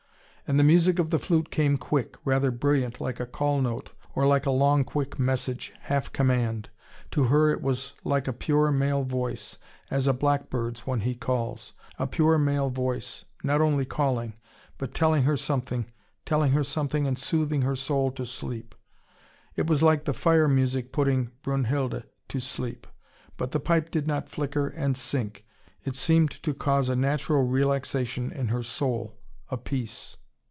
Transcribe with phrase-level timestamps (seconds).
[0.47, 4.27] And the music of the flute came quick, rather brilliant like a call note, or
[4.27, 6.67] like a long quick message, half command.
[7.11, 9.57] To her it was like a pure male voice
[9.89, 14.33] as a blackbird's when he calls: a pure male voice, not only calling,
[14.77, 15.89] but telling her something,
[16.25, 18.75] telling her something, and soothing her soul to sleep.
[19.55, 22.85] It was like the fire music putting Brunnhilde to sleep.
[23.37, 25.45] But the pipe did not flicker and sink.
[25.85, 29.15] It seemed to cause a natural relaxation in her soul,
[29.49, 30.17] a peace.